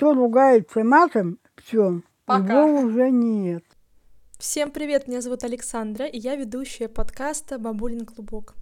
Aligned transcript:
кто 0.00 0.14
ругается 0.14 0.82
матом, 0.82 1.38
все, 1.62 2.00
Пока. 2.24 2.64
его 2.64 2.86
уже 2.86 3.10
нет. 3.10 3.62
Всем 4.38 4.70
привет, 4.70 5.06
меня 5.06 5.20
зовут 5.20 5.44
Александра, 5.44 6.06
и 6.06 6.18
я 6.18 6.36
ведущая 6.36 6.88
подкаста 6.88 7.58
«Бабулин 7.58 8.06
клубок». 8.06 8.54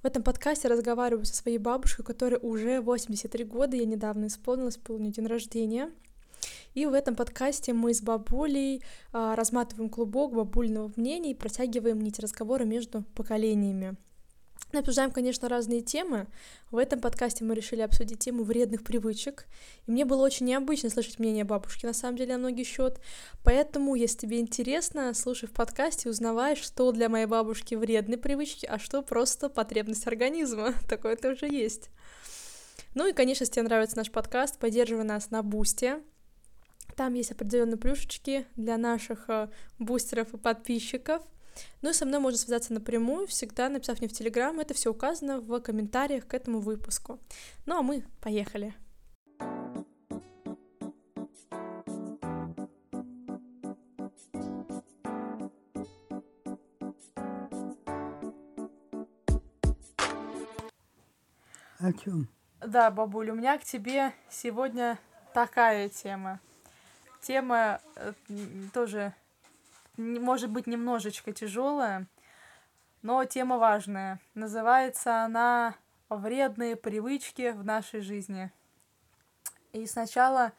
В 0.00 0.06
этом 0.06 0.22
подкасте 0.22 0.68
разговариваю 0.68 1.24
со 1.24 1.34
своей 1.34 1.58
бабушкой, 1.58 2.04
которой 2.04 2.38
уже 2.40 2.80
83 2.80 3.42
года, 3.42 3.76
я 3.76 3.84
недавно 3.84 4.28
исполнилась, 4.28 4.78
был 4.78 4.94
у 4.94 4.98
нее 4.98 5.10
день 5.10 5.26
рождения. 5.26 5.90
И 6.74 6.86
в 6.86 6.92
этом 6.92 7.16
подкасте 7.16 7.72
мы 7.72 7.92
с 7.92 8.00
бабулей 8.00 8.80
а, 9.12 9.34
разматываем 9.34 9.90
клубок 9.90 10.34
бабульного 10.34 10.92
мнения 10.94 11.32
и 11.32 11.34
протягиваем 11.34 12.00
нить 12.00 12.20
разговора 12.20 12.62
между 12.62 13.02
поколениями. 13.16 13.96
Мы 14.72 14.80
обсуждаем, 14.80 15.12
конечно, 15.12 15.48
разные 15.48 15.80
темы. 15.80 16.26
В 16.70 16.76
этом 16.76 17.00
подкасте 17.00 17.44
мы 17.44 17.54
решили 17.54 17.82
обсудить 17.82 18.18
тему 18.18 18.42
вредных 18.42 18.82
привычек. 18.82 19.46
И 19.86 19.90
мне 19.92 20.04
было 20.04 20.24
очень 20.24 20.46
необычно 20.46 20.90
слышать 20.90 21.20
мнение 21.20 21.44
бабушки, 21.44 21.86
на 21.86 21.92
самом 21.92 22.16
деле, 22.16 22.32
на 22.32 22.38
многие 22.38 22.64
счет. 22.64 23.00
Поэтому, 23.44 23.94
если 23.94 24.18
тебе 24.18 24.40
интересно, 24.40 25.14
слушай 25.14 25.46
в 25.46 25.52
подкасте, 25.52 26.10
узнавай, 26.10 26.56
что 26.56 26.90
для 26.90 27.08
моей 27.08 27.26
бабушки 27.26 27.76
вредные 27.76 28.18
привычки, 28.18 28.66
а 28.66 28.78
что 28.78 29.02
просто 29.02 29.48
потребность 29.48 30.06
организма. 30.06 30.74
Такое 30.88 31.16
тоже 31.16 31.46
есть. 31.46 31.90
Ну 32.94 33.06
и, 33.06 33.12
конечно, 33.12 33.44
если 33.44 33.54
тебе 33.54 33.64
нравится 33.64 33.96
наш 33.96 34.10
подкаст, 34.10 34.58
поддерживай 34.58 35.04
нас 35.04 35.30
на 35.30 35.42
Бусте. 35.42 36.02
Там 36.96 37.14
есть 37.14 37.30
определенные 37.30 37.76
плюшечки 37.76 38.46
для 38.56 38.78
наших 38.78 39.28
э, 39.28 39.48
бустеров 39.78 40.32
и 40.32 40.38
подписчиков. 40.38 41.22
Ну 41.82 41.90
и 41.90 41.92
со 41.92 42.06
мной 42.06 42.20
можно 42.20 42.38
связаться 42.38 42.72
напрямую, 42.72 43.26
всегда 43.26 43.68
написав 43.68 44.00
мне 44.00 44.08
в 44.08 44.12
Телеграм. 44.12 44.58
Это 44.60 44.74
все 44.74 44.90
указано 44.90 45.40
в 45.40 45.60
комментариях 45.60 46.26
к 46.26 46.34
этому 46.34 46.60
выпуску. 46.60 47.18
Ну 47.66 47.78
а 47.78 47.82
мы 47.82 48.04
поехали. 48.20 48.74
О 61.78 61.92
чем? 61.92 62.28
Да, 62.60 62.90
бабуль, 62.90 63.30
у 63.30 63.34
меня 63.34 63.58
к 63.58 63.64
тебе 63.64 64.12
сегодня 64.30 64.98
такая 65.34 65.88
тема. 65.88 66.40
Тема 67.20 67.80
э, 67.94 68.12
тоже, 68.72 69.14
может 69.96 70.50
быть, 70.50 70.66
немножечко 70.66 71.32
тяжелая, 71.32 72.06
но 73.02 73.24
тема 73.24 73.58
важная. 73.58 74.20
Называется 74.34 75.24
она 75.24 75.74
«Вредные 76.08 76.76
привычки 76.76 77.52
в 77.52 77.64
нашей 77.64 78.00
жизни». 78.00 78.50
И 79.72 79.86
сначала 79.86 80.52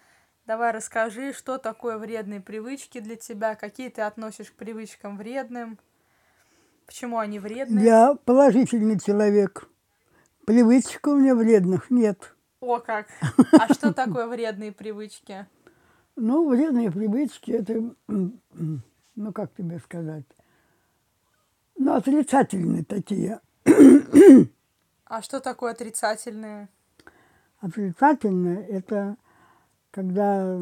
давай 0.46 0.72
расскажи, 0.72 1.34
что 1.34 1.58
такое 1.58 1.98
вредные 1.98 2.40
привычки 2.40 3.00
для 3.00 3.16
тебя, 3.16 3.56
какие 3.56 3.90
ты 3.90 4.02
относишь 4.02 4.52
к 4.52 4.56
привычкам 4.56 5.18
вредным, 5.18 5.78
почему 6.86 7.20
они 7.20 7.40
вредные. 7.40 7.86
Я 7.86 8.16
положительный 8.26 9.00
человек. 9.00 9.70
Привычек 10.46 11.06
у 11.08 11.16
меня 11.16 11.36
вредных 11.36 11.90
нет. 11.90 12.36
О, 12.62 12.80
как! 12.80 13.08
А 13.60 13.68
что 13.74 13.94
такое 13.94 14.28
вредные 14.28 14.72
привычки? 14.72 15.46
Ну, 16.16 16.50
вредные 16.50 16.92
привычки, 16.92 17.52
это, 17.52 17.94
ну, 19.18 19.34
как 19.34 19.54
тебе 19.54 19.80
сказать, 19.80 20.26
ну, 21.76 21.94
отрицательные 21.94 22.86
такие. 22.86 23.42
А 25.06 25.22
что 25.22 25.40
такое 25.40 25.72
отрицательные? 25.72 26.70
Отрицательные– 27.60 28.68
это 28.70 29.18
когда, 29.90 30.58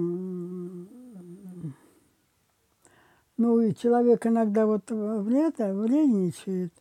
ну, 3.37 3.59
и 3.59 3.75
человек 3.75 4.25
иногда 4.25 4.65
вот 4.65 4.89
вред, 4.89 5.57
вредничает, 5.57 6.73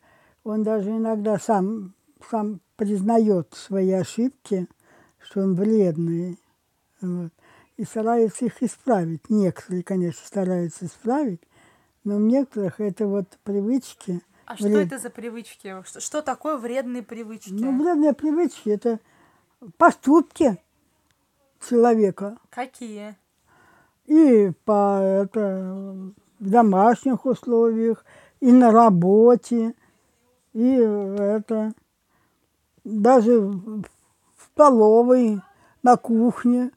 он 0.44 0.62
даже 0.62 0.90
иногда 0.90 1.38
сам, 1.38 1.94
сам 2.30 2.60
признает 2.76 3.52
свои 3.54 3.90
ошибки, 3.90 4.68
что 5.18 5.40
он 5.40 5.54
вредный, 5.54 6.38
вот, 7.00 7.32
и 7.76 7.84
старается 7.84 8.44
их 8.44 8.62
исправить. 8.62 9.28
Некоторые, 9.28 9.82
конечно, 9.82 10.24
стараются 10.24 10.86
исправить, 10.86 11.40
но 12.04 12.16
у 12.16 12.20
некоторых 12.20 12.80
это 12.80 13.06
вот 13.06 13.26
привычки. 13.42 14.22
А 14.46 14.56
что 14.56 14.68
вред- 14.68 14.86
это 14.86 14.98
за 14.98 15.10
привычки? 15.10 15.82
Что, 15.84 16.00
что 16.00 16.22
такое 16.22 16.56
вредные 16.58 17.02
привычки? 17.02 17.52
Ну, 17.52 17.82
вредные 17.82 18.12
привычки– 18.12 18.68
это 18.70 19.00
поступки 19.78 20.58
человека. 21.68 22.36
Какие? 22.50 23.16
И 24.06 24.52
по, 24.64 25.00
это, 25.00 26.12
в 26.38 26.50
домашних 26.50 27.24
условиях, 27.24 28.04
и 28.40 28.52
на 28.52 28.70
работе, 28.70 29.74
и 30.52 30.74
это, 30.74 31.72
даже 32.84 33.40
в 33.40 33.84
в 34.36 34.46
столовой, 34.52 35.40
на 35.82 35.96
кухне 35.96 36.70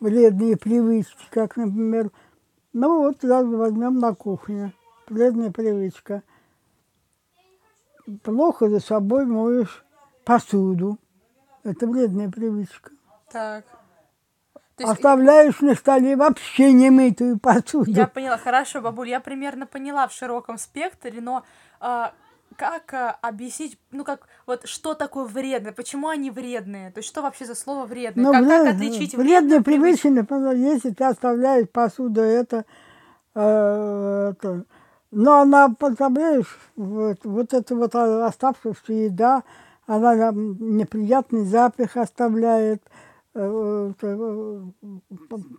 вредные 0.00 0.56
привычки, 0.56 1.22
как, 1.30 1.56
например, 1.56 2.10
ну 2.72 3.02
вот 3.02 3.24
раз 3.24 3.44
возьмем 3.46 3.98
на 3.98 4.14
кухне, 4.14 4.72
вредная 5.08 5.50
привычка. 5.50 6.22
Плохо 8.22 8.68
за 8.68 8.80
собой 8.80 9.26
моешь 9.26 9.84
посуду. 10.24 10.98
Это 11.62 11.86
вредная 11.86 12.30
привычка. 12.30 12.90
Так. 13.30 13.64
То 14.76 14.84
есть 14.84 14.92
Оставляешь 14.92 15.60
на 15.60 15.74
столе 15.74 16.16
вообще 16.16 16.72
немытую 16.72 17.38
посуду. 17.38 17.90
я 17.90 18.06
поняла, 18.06 18.38
хорошо, 18.38 18.80
бабуль, 18.80 19.10
я 19.10 19.20
примерно 19.20 19.66
поняла 19.66 20.08
в 20.08 20.12
широком 20.12 20.56
спектре, 20.56 21.20
но 21.20 21.44
а, 21.80 22.14
как 22.56 22.92
а, 22.94 23.18
объяснить, 23.22 23.78
ну 23.90 24.04
как, 24.04 24.26
вот 24.46 24.66
что 24.66 24.94
такое 24.94 25.24
вредное, 25.24 25.72
почему 25.72 26.08
они 26.08 26.30
вредные? 26.30 26.90
То 26.90 26.98
есть 26.98 27.08
что 27.08 27.22
вообще 27.22 27.44
за 27.44 27.54
слово 27.54 27.86
вредное? 27.86 28.24
Ну, 28.24 28.32
как, 28.32 28.46
как 28.46 28.62
вред- 28.66 28.74
отличить 28.74 29.12
привычку? 29.12 29.64
привычки, 29.64 30.06
например, 30.08 30.54
если 30.54 30.90
ты 30.90 31.04
оставляешь 31.04 31.68
посуду, 31.70 32.20
это, 32.20 32.64
э, 33.34 34.32
это 34.32 34.64
но 35.10 35.40
она 35.40 35.68
поставляешь, 35.70 36.58
вот, 36.76 37.24
вот 37.24 37.52
это 37.52 37.74
вот 37.74 37.94
о- 37.94 38.26
оставшаяся 38.26 38.92
еда, 38.92 39.42
она 39.86 40.30
неприятный 40.32 41.44
запах 41.44 41.96
оставляет, 41.96 42.82
э, 43.34 43.92
э, 44.02 44.60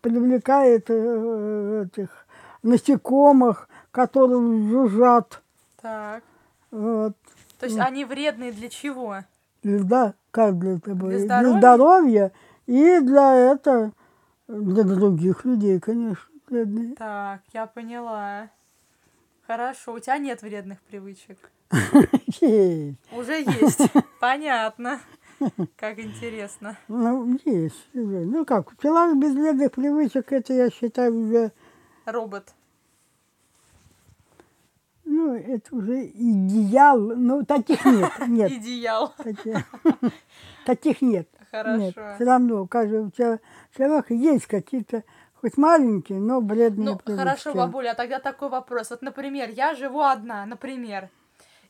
привлекает 0.02 0.86
э, 0.90 1.86
этих 1.86 2.26
насекомых, 2.64 3.68
которые 3.92 4.70
жужжат. 4.70 5.42
Так. 5.82 6.24
Вот. 6.72 7.16
То 7.60 7.66
есть 7.66 7.78
они 7.80 8.06
вредные 8.06 8.52
для 8.52 8.70
чего? 8.70 9.18
Да, 9.64 10.16
как 10.32 10.58
для 10.58 10.80
того? 10.80 11.08
Для 11.10 11.18
Для 11.18 11.20
здоровья? 11.20 11.60
здоровья 11.60 12.32
и 12.66 13.00
для 13.02 13.36
это, 13.36 13.92
для 14.48 14.84
других 14.84 15.46
людей, 15.46 15.80
конечно. 15.80 16.26
вредные. 16.48 16.96
Так, 16.96 17.42
я 17.54 17.68
поняла. 17.68 18.50
Хорошо, 19.46 19.94
у 19.94 20.00
тебя 20.00 20.18
нет 20.18 20.42
вредных 20.42 20.82
привычек. 20.82 21.38
Есть. 22.42 22.98
Уже 23.12 23.42
есть. 23.42 23.82
Понятно. 24.20 25.00
Как 25.76 26.00
интересно. 26.00 26.78
Ну, 26.88 27.40
есть. 27.46 27.88
Ну 27.94 28.46
как, 28.46 28.78
человек 28.82 29.18
без 29.18 29.34
вредных 29.34 29.72
привычек, 29.72 30.32
это, 30.32 30.54
я 30.54 30.70
считаю, 30.70 31.16
уже, 31.16 31.52
Робот. 32.06 32.54
Ну, 35.28 35.36
это 35.36 35.76
уже 35.76 36.06
идеал. 36.06 37.00
Ну, 37.00 37.44
таких 37.46 37.84
нет. 37.86 38.12
Нет. 38.28 38.52
Идеал. 38.52 39.14
Таких, 40.66 41.02
нет. 41.02 41.28
Хорошо. 41.52 41.92
Все 42.16 42.24
равно 42.26 42.62
у 42.64 42.68
каждого 42.68 43.12
чел- 43.12 43.40
человека 43.76 44.14
есть 44.14 44.46
какие-то, 44.48 45.04
хоть 45.36 45.58
маленькие, 45.58 46.20
но 46.20 46.40
вредные 46.40 46.86
Ну, 46.92 46.98
привычки. 46.98 47.20
хорошо, 47.24 47.54
бабуля, 47.54 47.92
а 47.92 47.96
тогда 47.96 48.20
такой 48.20 48.50
вопрос. 48.50 48.90
Вот, 48.92 49.02
например, 49.02 49.50
я 49.50 49.76
живу 49.76 50.02
одна, 50.02 50.46
например, 50.46 51.10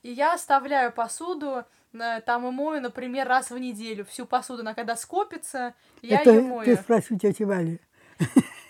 и 0.03 0.11
я 0.11 0.33
оставляю 0.33 0.91
посуду, 0.91 1.63
э, 1.93 2.21
там 2.25 2.47
и 2.47 2.51
мою, 2.51 2.81
например, 2.81 3.27
раз 3.27 3.49
в 3.49 3.57
неделю. 3.57 4.05
Всю 4.05 4.25
посуду, 4.25 4.61
она 4.61 4.73
когда 4.75 4.95
скопится, 4.95 5.73
я 6.01 6.19
это 6.21 6.31
ее 6.31 6.41
ты 6.41 6.47
мою. 6.47 6.75
спроси 6.77 7.17
тети 7.17 7.43
Вали. 7.43 7.79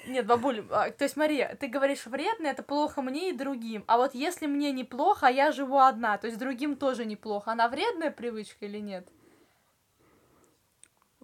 Нет, 0.08 0.26
бабуль, 0.26 0.66
а, 0.72 0.90
то 0.90 1.04
есть, 1.04 1.16
Мария, 1.16 1.56
ты 1.60 1.68
говоришь 1.68 2.06
вредно, 2.08 2.48
это 2.48 2.64
плохо 2.64 3.02
мне 3.02 3.30
и 3.30 3.34
другим. 3.38 3.84
А 3.88 3.98
вот 3.98 4.16
если 4.16 4.48
мне 4.48 4.72
неплохо, 4.72 5.28
а 5.28 5.32
я 5.32 5.52
живу 5.52 5.78
одна, 5.80 6.18
то 6.18 6.28
есть 6.28 6.40
другим 6.40 6.76
тоже 6.76 7.06
неплохо, 7.06 7.52
она 7.52 7.68
вредная 7.70 8.10
привычка 8.12 8.66
или 8.66 8.80
нет? 8.80 9.08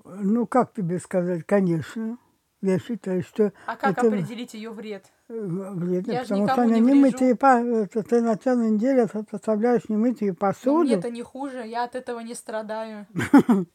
Ну, 0.06 0.45
как 0.45 0.74
тебе 0.74 1.00
сказать, 1.00 1.44
конечно. 1.45 2.18
Я 2.62 2.79
считаю, 2.79 3.21
что 3.24 3.51
А 3.65 3.75
как 3.75 3.97
это 3.97 4.07
определить 4.07 4.53
ее 4.53 4.71
вред? 4.71 5.06
вредно, 5.27 6.13
Я 6.13 6.21
потому 6.21 6.47
что 6.47 6.63
не 6.65 6.79
немытые, 6.79 7.35
по- 7.35 7.63
это 7.63 8.03
ты 8.03 8.21
на 8.21 8.38
целую 8.38 8.74
неделю 8.74 9.09
от- 9.12 9.33
оставляешь 9.33 9.89
немытую 9.89 10.31
Ну, 10.31 10.35
посуду. 10.35 10.83
мне-то 10.83 11.09
не 11.09 11.21
хуже, 11.24 11.68
я 11.68 11.83
от 11.83 11.95
этого 11.95 12.19
не 12.21 12.33
страдаю. 12.33 13.06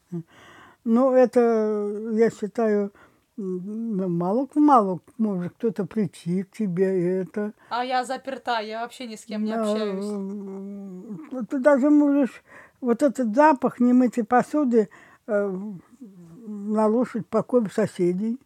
Ну, 0.85 1.13
это, 1.13 2.09
я 2.11 2.29
считаю, 2.29 2.91
Ну, 3.35 4.09
мало-мало 4.09 4.99
может 5.17 5.53
кто-то 5.53 5.85
прийти 5.85 6.43
к 6.43 6.51
тебе, 6.51 7.21
это... 7.21 7.53
А 7.69 7.83
я 7.83 8.03
заперта, 8.05 8.59
я 8.59 8.81
вообще 8.81 9.07
ни 9.07 9.15
с 9.15 9.25
кем 9.25 9.43
не 9.43 9.53
общаюсь. 9.53 11.47
Ты 11.49 11.57
даже 11.57 11.89
можешь 11.89 12.43
вот 12.79 13.01
этот 13.01 13.33
запах 13.35 13.79
немытой 13.79 14.23
посуды 14.23 14.89
э, 15.25 15.57
нарушить 16.45 17.27
покой 17.27 17.67
соседей. 17.71 18.39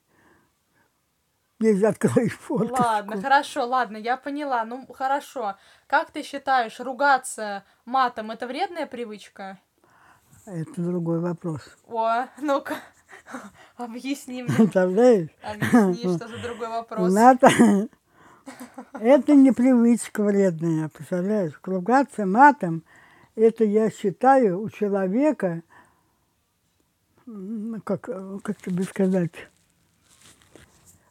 Если 1.60 1.86
откроешь 1.86 2.38
форточку. 2.40 2.82
Ладно, 2.82 3.22
хорошо, 3.22 3.66
ладно, 3.66 3.98
я 3.98 4.16
поняла. 4.16 4.64
Ну, 4.64 4.88
хорошо. 4.94 5.58
Как 5.88 6.12
ты 6.12 6.24
считаешь, 6.24 6.80
ругаться 6.80 7.66
матом 7.84 8.32
это 8.32 8.48
вредная 8.48 8.86
привычка? 8.86 9.60
Это 10.46 10.82
другой 10.82 11.20
вопрос. 11.20 11.62
О, 11.88 12.28
ну-ка, 12.40 12.76
объясни 13.78 14.44
мне, 14.44 14.54
Представляешь? 14.54 15.30
объясни, 15.44 16.16
что 16.16 16.28
за 16.28 16.38
другой 16.42 16.68
вопрос. 16.70 17.14
Надо... 17.14 17.48
Это 18.94 19.36
не 19.36 19.52
привычка 19.52 20.24
вредная, 20.24 20.90
представляешь? 20.90 21.60
Ругаться 21.64 22.26
матом, 22.26 22.84
это, 23.36 23.64
я 23.64 23.92
считаю, 23.92 24.62
у 24.62 24.70
человека, 24.70 25.64
как, 27.84 28.02
как 28.42 28.58
тебе 28.58 28.84
сказать, 28.84 29.34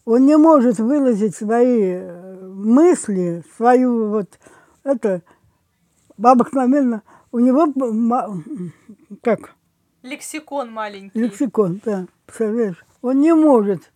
он 0.06 0.24
не 0.24 0.36
может 0.36 0.78
выразить 0.78 1.36
свои 1.36 1.82
э, 1.82 2.46
мысли, 2.46 3.44
свою 3.56 4.08
вот, 4.08 4.38
это, 4.82 5.22
обыкновенно, 6.20 7.02
у 7.32 7.38
него, 7.38 7.72
как, 9.22 9.54
Лексикон 10.06 10.72
маленький. 10.72 11.18
лексикон, 11.18 11.80
да, 11.84 12.06
представляешь? 12.26 12.84
Он 13.02 13.20
не 13.20 13.34
может 13.34 13.90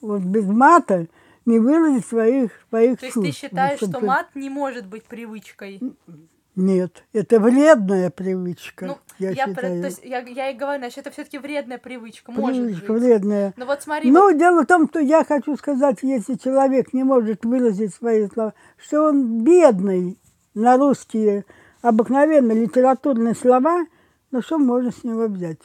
вот 0.00 0.20
без 0.20 0.44
мата 0.44 1.06
не 1.46 1.58
выразить 1.58 2.06
своих, 2.06 2.52
своих 2.68 2.98
То 3.00 3.06
есть 3.06 3.14
чувств. 3.14 3.30
ты 3.30 3.36
считаешь, 3.48 3.78
что 3.78 4.00
мат 4.00 4.28
не 4.34 4.50
может 4.50 4.86
быть 4.86 5.04
привычкой? 5.04 5.80
Нет, 6.56 7.02
это 7.12 7.40
вредная 7.40 8.10
привычка, 8.10 8.86
Ну, 8.86 8.98
я, 9.18 9.30
я, 9.30 9.46
про- 9.48 9.62
то 9.62 9.86
есть 9.86 10.00
я, 10.04 10.20
я 10.20 10.50
и 10.50 10.54
говорю, 10.56 10.78
значит, 10.78 10.98
это 10.98 11.10
все-таки 11.10 11.38
вредная 11.38 11.78
привычка, 11.78 12.30
может 12.30 12.62
привычка 12.64 12.92
быть. 12.92 13.02
вредная. 13.02 13.54
Ну 13.56 13.66
вот 13.66 13.82
смотри, 13.82 14.08
Но 14.12 14.20
вот- 14.22 14.38
дело 14.38 14.62
в 14.62 14.66
том, 14.66 14.86
что 14.88 15.00
я 15.00 15.24
хочу 15.24 15.56
сказать, 15.56 15.98
если 16.02 16.34
человек 16.36 16.92
не 16.92 17.02
может 17.02 17.44
выразить 17.44 17.92
свои 17.92 18.28
слова, 18.28 18.54
что 18.76 19.08
он 19.08 19.42
бедный 19.42 20.16
на 20.54 20.76
русские 20.76 21.44
обыкновенные 21.82 22.60
литературные 22.60 23.34
слова, 23.34 23.84
ну 24.34 24.42
что 24.42 24.58
можно 24.58 24.90
с 24.90 25.04
него 25.04 25.28
взять? 25.28 25.60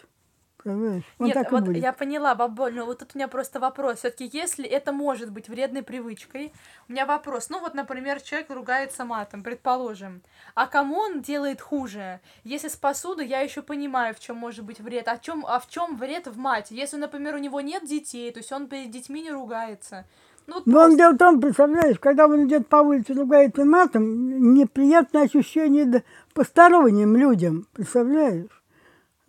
Понимаешь? 0.63 1.03
Он 1.17 1.25
Нет, 1.25 1.33
так 1.33 1.51
вот 1.51 1.63
будет. 1.63 1.81
я 1.81 1.91
поняла, 1.91 2.35
бабуль, 2.35 2.75
но 2.75 2.85
вот 2.85 2.99
тут 2.99 3.15
у 3.15 3.17
меня 3.17 3.27
просто 3.27 3.59
вопрос. 3.59 3.99
Все-таки, 3.99 4.29
если 4.31 4.63
это 4.67 4.91
может 4.91 5.31
быть 5.31 5.49
вредной 5.49 5.81
привычкой, 5.81 6.53
у 6.87 6.91
меня 6.91 7.07
вопрос. 7.07 7.49
Ну 7.49 7.59
вот, 7.61 7.73
например, 7.73 8.21
человек 8.21 8.51
ругается 8.51 9.05
матом, 9.05 9.41
предположим. 9.41 10.21
А 10.53 10.67
кому 10.67 10.97
он 10.97 11.21
делает 11.21 11.61
хуже? 11.61 12.19
Если 12.43 12.67
с 12.67 12.75
посудой, 12.75 13.25
я 13.25 13.39
еще 13.39 13.63
понимаю, 13.63 14.13
в 14.13 14.19
чем 14.19 14.35
может 14.37 14.63
быть 14.63 14.79
вред. 14.79 15.07
А, 15.07 15.17
чем, 15.17 15.47
а 15.47 15.59
в 15.59 15.67
чем 15.67 15.97
вред 15.97 16.27
в 16.27 16.37
мате? 16.37 16.75
Если, 16.75 16.97
например, 16.97 17.33
у 17.33 17.39
него 17.39 17.61
нет 17.61 17.85
детей, 17.87 18.31
то 18.31 18.37
есть 18.37 18.51
он 18.51 18.67
перед 18.67 18.91
детьми 18.91 19.23
не 19.23 19.31
ругается. 19.31 20.05
Ну, 20.45 20.55
вот 20.55 20.67
Но 20.67 20.79
он 20.79 20.85
просто. 20.85 20.97
дело 20.97 21.13
в 21.13 21.17
том, 21.17 21.41
представляешь, 21.41 21.99
когда 21.99 22.27
он 22.27 22.47
идет 22.47 22.67
по 22.67 22.77
улице, 22.77 23.13
ругается 23.13 23.65
матом, 23.65 24.53
неприятное 24.53 25.23
ощущение 25.23 26.03
посторонним 26.33 27.15
людям, 27.15 27.65
представляешь? 27.73 28.58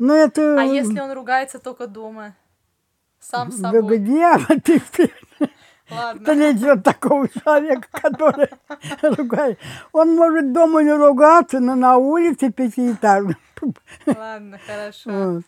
Но 0.00 0.14
это... 0.14 0.58
А 0.58 0.64
если 0.64 0.99
он 0.99 1.12
ругается 1.12 1.58
только 1.58 1.87
дома? 1.87 2.35
Сам 3.20 3.52
с 3.52 3.58
Да 3.58 3.70
собой. 3.70 3.99
где 3.99 4.35
ты, 4.64 4.81
Ладно. 5.91 6.20
встретил 6.20 6.81
такого 6.81 7.29
человека, 7.29 7.87
который 7.93 8.49
ругает? 9.02 9.58
Он 9.93 10.17
может 10.17 10.52
дома 10.52 10.82
не 10.82 10.93
ругаться, 10.94 11.61
но 11.61 11.75
на 11.75 11.99
улице 11.99 12.50
пятиэтажной. 12.50 13.37
Ладно, 14.06 14.58
хорошо. 14.67 15.11
Вот. 15.11 15.44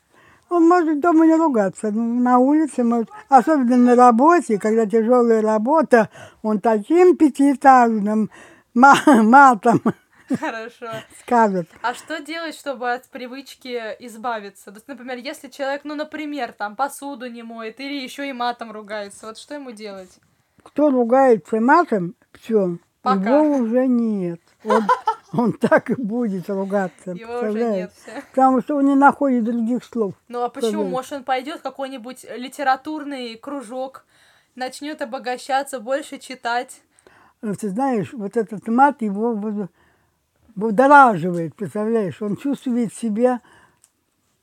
Он 0.50 0.69
может 0.69 1.00
дома 1.00 1.25
не 1.26 1.34
ругаться, 1.34 1.90
но 1.90 2.02
на 2.02 2.38
улице 2.38 2.84
может, 2.84 3.08
особенно 3.31 3.78
на 3.78 3.94
работе, 3.96 4.58
когда 4.58 4.84
тяжелая 4.84 5.40
работа, 5.40 6.10
он 6.43 6.60
таким 6.60 7.16
пятиэтажным 7.16 8.28
ма- 8.75 9.22
матом 9.22 9.81
Хорошо. 10.40 10.90
скажет. 11.20 11.69
А 11.82 11.94
что 11.94 12.20
делать, 12.20 12.55
чтобы 12.55 12.93
от 12.93 13.06
привычки 13.08 13.96
избавиться? 14.00 14.67
То 14.67 14.76
есть, 14.76 14.88
например, 14.88 15.19
если 15.19 15.49
человек, 15.49 15.82
ну, 15.84 15.94
например, 15.94 16.52
там 16.52 16.76
посуду 16.76 17.31
не 17.31 17.43
моет 17.43 17.81
или 17.81 18.02
еще 18.02 18.29
и 18.29 18.32
матом 18.32 18.73
ругается, 18.73 19.26
вот 19.26 19.38
что 19.38 19.55
ему 19.55 19.73
делать? 19.73 20.19
Кто 20.62 20.90
ругается 20.90 21.61
матом, 21.61 22.14
все, 22.32 22.79
Пока. 23.02 23.43
его 23.43 23.56
уже 23.56 23.87
нет. 23.87 24.40
Он, 24.64 24.82
он 25.32 25.52
так 25.52 25.90
и 25.90 25.94
будет 25.94 26.49
ругаться. 26.49 27.11
Его 27.11 27.40
уже 27.40 27.64
нет 27.64 27.93
все. 27.94 28.23
Потому 28.31 28.61
что 28.61 28.76
он 28.76 28.87
не 28.87 28.94
находит 28.94 29.44
других 29.44 29.85
слов. 29.85 30.14
Ну 30.28 30.43
а 30.43 30.49
почему? 30.49 30.85
Может, 30.85 31.12
он 31.12 31.25
пойдет 31.25 31.58
в 31.58 31.62
какой-нибудь 31.62 32.25
литературный 32.37 33.37
кружок, 33.37 34.05
начнет 34.55 35.02
обогащаться, 35.02 35.81
больше 35.81 36.19
читать. 36.19 36.82
Ты 37.40 37.69
знаешь, 37.70 38.12
вот 38.12 38.37
этот 38.37 38.69
мат 38.69 39.02
его 39.02 39.35
будораживает, 40.54 41.54
представляешь? 41.54 42.20
Он 42.22 42.37
чувствует 42.37 42.93
себя 42.94 43.40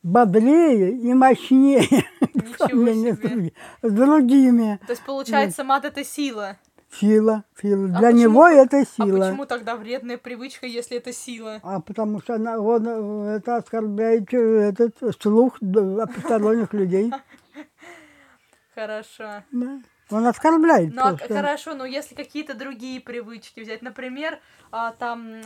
бодрее 0.04 0.92
и 0.92 1.14
мощнее 1.14 1.84
по 2.58 2.66
сравнению 2.68 3.52
с 3.82 3.92
другими. 3.92 4.80
То 4.86 4.94
есть, 4.94 5.04
получается, 5.04 5.64
мат 5.64 5.86
это 5.86 6.04
сила. 6.04 6.58
Сила, 6.92 7.44
сила. 7.62 7.86
А 7.86 8.00
Для 8.00 8.08
почему- 8.10 8.20
него 8.22 8.48
это 8.48 8.80
А 8.80 8.86
сила. 8.86 9.28
почему 9.28 9.46
тогда 9.46 9.76
вредная 9.76 10.18
привычка, 10.18 10.66
если 10.66 10.98
это 10.98 11.14
сила? 11.14 11.60
А 11.62 11.80
потому 11.82 12.20
что 12.22 12.36
она, 12.36 12.58
он, 12.60 12.88
э, 12.88 13.36
это 13.38 13.58
оскорбляет 13.58 14.34
э, 14.34 14.38
этот 14.70 14.98
слух 15.22 15.60
посторонних 15.60 16.74
людей. 16.74 17.12
Хорошо. 18.74 19.44
Да. 19.52 19.82
Он 20.12 20.26
оскорбляет 20.26 20.96
Ну, 20.96 21.02
а 21.04 21.18
хорошо, 21.18 21.76
но 21.76 21.86
если 21.86 22.16
какие-то 22.16 22.56
другие 22.56 23.00
привычки 23.00 23.60
взять, 23.60 23.84
например, 23.84 24.40
а, 24.72 24.92
там 24.94 25.42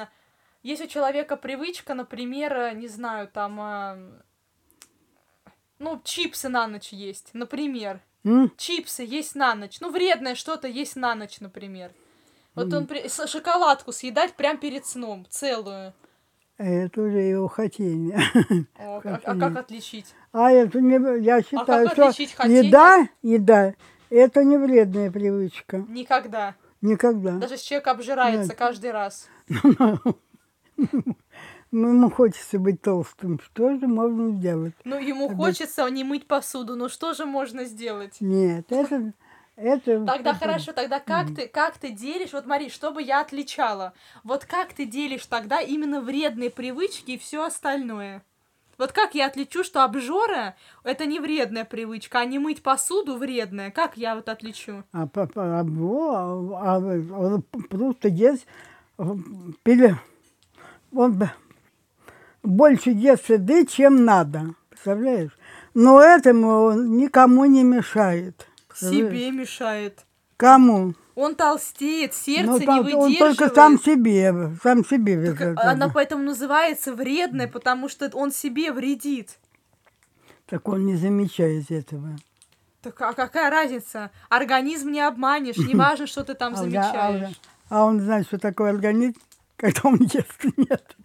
есть 0.64 0.82
у 0.82 0.88
человека 0.88 1.36
привычка, 1.36 1.94
например, 1.94 2.54
э, 2.58 2.74
не 2.74 2.88
знаю, 2.88 3.28
там, 3.28 3.60
а, 3.60 3.98
ну, 5.80 6.02
чипсы 6.04 6.50
на 6.50 6.68
ночь 6.68 6.90
есть, 6.94 7.30
например. 7.34 8.00
М? 8.24 8.52
Чипсы 8.58 9.04
есть 9.04 9.36
на 9.36 9.54
ночь. 9.54 9.80
Ну, 9.82 9.92
вредное 9.92 10.36
что-то 10.36 10.68
есть 10.68 10.96
на 10.96 11.14
ночь, 11.14 11.40
например. 11.42 11.92
Вот 12.56 12.72
он 12.74 12.88
при- 12.88 13.08
шоколадку 13.28 13.92
съедать 13.92 14.34
прямо 14.34 14.58
перед 14.60 14.86
сном, 14.86 15.26
целую. 15.30 15.94
Это 16.58 17.02
уже 17.02 17.18
его 17.18 17.48
хотение. 17.48 18.16
О, 18.78 18.98
а, 18.98 18.98
а 18.98 19.02
Хотение. 19.02 19.40
как 19.40 19.58
отличить? 19.58 20.14
А 20.32 20.52
это 20.52 20.80
не, 20.80 21.22
я 21.24 21.42
считаю, 21.42 21.88
как 21.90 21.94
что 21.94 22.06
хотение? 22.38 22.68
еда, 22.68 23.10
еда, 23.24 23.74
это 24.12 24.44
не 24.44 24.58
вредная 24.58 25.12
привычка. 25.12 25.84
Никогда. 25.90 26.56
Никогда. 26.82 27.32
Даже 27.38 27.58
человек 27.58 27.88
обжирается 27.88 28.50
Нет. 28.50 28.56
каждый 28.58 28.92
раз. 28.92 29.28
Ну, 31.72 31.88
ему 31.90 32.12
хочется 32.12 32.60
быть 32.60 32.82
толстым. 32.82 33.40
Что 33.44 33.76
же 33.78 33.88
можно 33.88 34.30
сделать? 34.38 34.76
Ну, 34.84 35.00
ему 35.00 35.28
Тогда- 35.28 35.44
хочется 35.44 35.88
не 35.90 36.04
мыть 36.04 36.28
посуду. 36.28 36.76
Ну, 36.76 36.88
что 36.88 37.14
же 37.14 37.26
можно 37.26 37.64
сделать? 37.66 38.18
Нет, 38.20 38.72
это... 38.72 39.14
это 39.56 40.06
Тогда 40.06 40.32
это- 40.32 40.40
хорошо, 40.40 40.72
тогда 40.74 41.00
как 41.00 41.34
ты, 41.36 41.48
как 41.48 41.80
ты 41.80 41.90
делишь, 41.90 42.32
вот 42.34 42.46
Мари, 42.46 42.70
чтобы 42.70 43.02
я 43.02 43.22
отличала, 43.22 43.94
вот 44.24 44.46
как 44.46 44.74
ты 44.74 44.86
делишь 44.86 45.26
тогда 45.26 45.62
именно 45.62 46.00
вредные 46.00 46.52
привычки 46.52 47.12
и 47.12 47.18
все 47.18 47.44
остальное? 47.44 48.24
Вот 48.78 48.92
как 48.92 49.16
я 49.16 49.28
отличу, 49.28 49.64
что 49.64 49.84
обжора 49.84 50.56
это 50.84 51.06
не 51.08 51.20
вредная 51.20 51.64
привычка, 51.66 52.20
а 52.20 52.26
не 52.26 52.38
мыть 52.38 52.62
посуду 52.62 53.18
вредная? 53.18 53.72
Как 53.72 53.98
я 53.98 54.16
вот 54.16 54.30
отличу? 54.30 54.84
А, 54.92 55.08
а, 55.16 55.64
во, 55.64 56.56
а, 56.56 56.78
он 56.80 57.42
просто 57.70 58.08
ест, 58.10 58.46
э, 58.98 59.04
пере- 59.64 60.00
он 60.96 61.22
больше 62.44 62.90
ест 62.92 63.30
еды, 63.30 63.66
чем 63.66 64.06
надо, 64.06 64.54
представляешь? 64.70 65.32
Но 65.74 66.02
этому 66.02 66.48
он 66.66 66.98
никому 66.98 67.46
не 67.46 67.64
мешает. 67.64 68.48
Себе 68.76 69.32
мешает. 69.32 70.06
Кому? 70.38 70.94
Он 71.16 71.36
толстеет, 71.36 72.14
сердце 72.14 72.52
Ну, 72.52 72.58
не 72.60 72.66
там- 72.66 72.78
выдерживает. 72.84 73.22
он 73.22 73.28
только 73.36 73.54
сам 73.54 73.80
себе, 73.80 74.34
сам 74.64 74.84
себе. 74.84 75.32
Так, 75.32 75.42
это- 75.42 75.70
она 75.72 75.90
поэтому 75.90 76.24
называется 76.24 76.94
вредной, 76.94 77.48
потому 77.48 77.88
что 77.88 78.10
он 78.14 78.32
себе 78.32 78.72
вредит. 78.72 79.38
Так 80.48 80.68
он 80.68 80.86
не 80.86 80.96
замечает 80.96 81.70
этого. 81.72 82.10
Так 82.82 83.00
а 83.02 83.14
какая 83.14 83.50
разница? 83.50 84.10
Организм 84.30 84.90
не 84.90 85.02
обманешь, 85.02 85.56
неважно, 85.58 86.08
что 86.08 86.24
ты 86.24 86.34
там 86.34 86.54
А, 86.54 86.56
а, 86.56 86.60
замечаешь. 86.60 87.40
а 87.70 87.86
он 87.86 88.00
знает, 88.02 88.26
что 88.26 88.38
такое 88.40 88.72
организм, 88.72 89.16
когда 89.58 89.82
он 89.84 89.98
ест, 90.02 90.44
нет. 90.58 90.98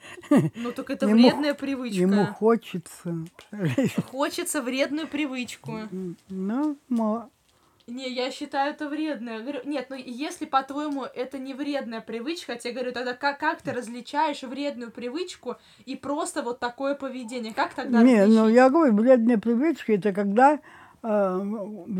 Ну 0.56 0.72
так 0.72 0.90
это 0.90 1.06
Ему- 1.06 1.14
вредная 1.16 1.54
привычка. 1.54 2.00
Ему 2.00 2.26
хочется. 2.26 3.14
Хочется 4.10 4.62
вредную 4.62 5.06
привычку. 5.08 5.72
Ну, 6.28 6.76
мо- 6.88 7.30
Не, 7.86 8.08
я 8.12 8.30
считаю 8.30 8.72
это 8.74 8.88
вредно. 8.88 9.30
Я 9.30 9.40
говорю, 9.40 9.60
нет, 9.64 9.86
ну 9.90 9.96
если, 9.96 10.44
по-твоему, 10.46 11.04
это 11.04 11.38
не 11.38 11.54
вредная 11.54 12.00
привычка, 12.00 12.52
я 12.52 12.58
тебе 12.58 12.74
говорю, 12.74 12.92
тогда 12.92 13.14
как, 13.14 13.38
как 13.38 13.62
ты 13.62 13.72
различаешь 13.72 14.42
вредную 14.42 14.90
привычку 14.90 15.56
и 15.86 15.96
просто 15.96 16.42
вот 16.42 16.58
такое 16.60 16.94
поведение? 16.94 17.54
Как 17.54 17.74
тогда 17.74 18.02
Не, 18.02 18.20
различить? 18.20 18.40
ну 18.40 18.48
я 18.48 18.68
говорю, 18.70 18.94
вредные 18.94 19.38
привычки 19.38 19.92
это 19.92 20.12
когда 20.12 20.60
э, 21.02 21.40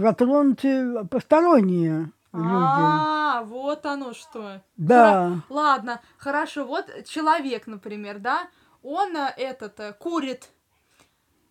затронуты 0.02 1.04
посторонние 1.10 2.10
люди. 2.32 2.44
А, 2.44 3.42
вот 3.44 3.87
оно 3.87 4.12
что. 4.14 4.62
Да. 4.76 5.42
Ладно, 5.49 6.00
хорошо, 6.16 6.64
вот 6.64 6.87
человек, 7.04 7.66
например, 7.66 8.18
да, 8.18 8.49
он 8.82 9.16
э, 9.16 9.32
этот 9.37 9.80
э, 9.80 9.92
курит, 9.94 10.49